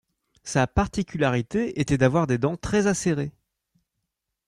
[0.43, 3.31] Sa particularité était d'avoir des dents très acérées.